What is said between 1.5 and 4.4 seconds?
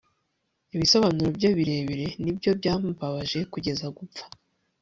birebire ni byo byambabaje kugeza gupfa